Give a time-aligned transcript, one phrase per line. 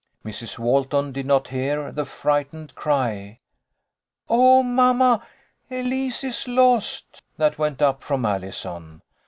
[0.25, 0.57] Mrs.
[0.57, 3.37] Walton did not hear the frightened cry,"
[4.29, 5.23] Oh, mamma!
[5.69, 9.03] Elise is lost!" that went up from Allison.